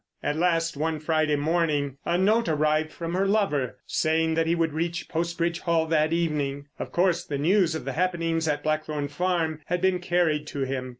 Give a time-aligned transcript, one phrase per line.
[0.23, 4.73] At last, one Friday morning, a note arrived from her lover saying that he would
[4.73, 6.65] reach Post Bridge Hall that evening.
[6.79, 10.89] Of course the news of the happenings at Blackthorn Farm had been carried to him.